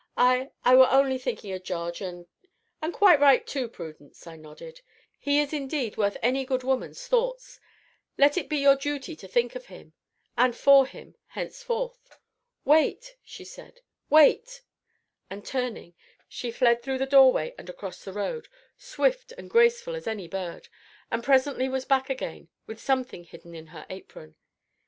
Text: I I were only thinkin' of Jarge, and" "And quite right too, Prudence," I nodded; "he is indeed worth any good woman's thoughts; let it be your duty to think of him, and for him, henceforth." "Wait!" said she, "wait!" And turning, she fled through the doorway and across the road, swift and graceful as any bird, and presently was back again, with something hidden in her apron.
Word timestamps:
I 0.17 0.49
I 0.65 0.75
were 0.75 0.89
only 0.89 1.19
thinkin' 1.19 1.53
of 1.53 1.61
Jarge, 1.61 2.01
and" 2.01 2.25
"And 2.81 2.91
quite 2.91 3.19
right 3.19 3.45
too, 3.45 3.67
Prudence," 3.67 4.25
I 4.25 4.35
nodded; 4.35 4.81
"he 5.19 5.39
is 5.39 5.53
indeed 5.53 5.95
worth 5.95 6.17
any 6.23 6.43
good 6.43 6.63
woman's 6.63 7.05
thoughts; 7.07 7.59
let 8.17 8.35
it 8.35 8.49
be 8.49 8.57
your 8.57 8.75
duty 8.75 9.15
to 9.15 9.27
think 9.27 9.53
of 9.55 9.67
him, 9.67 9.93
and 10.35 10.55
for 10.55 10.87
him, 10.87 11.17
henceforth." 11.27 12.17
"Wait!" 12.65 13.15
said 13.23 13.47
she, 13.75 13.81
"wait!" 14.09 14.63
And 15.29 15.45
turning, 15.45 15.93
she 16.27 16.49
fled 16.49 16.81
through 16.81 16.97
the 16.97 17.05
doorway 17.05 17.53
and 17.59 17.69
across 17.69 18.03
the 18.03 18.11
road, 18.11 18.47
swift 18.75 19.33
and 19.37 19.51
graceful 19.51 19.93
as 19.93 20.07
any 20.07 20.27
bird, 20.27 20.67
and 21.11 21.23
presently 21.23 21.69
was 21.69 21.85
back 21.85 22.09
again, 22.09 22.47
with 22.65 22.81
something 22.81 23.23
hidden 23.23 23.53
in 23.53 23.67
her 23.67 23.85
apron. 23.87 24.33